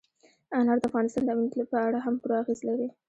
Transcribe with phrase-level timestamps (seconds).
[0.57, 2.87] انار د افغانستان د امنیت په اړه هم پوره اغېز لري.